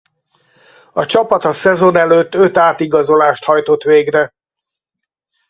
[0.93, 4.33] A csapat a szezon előtt öt átigazolást hajtott végre.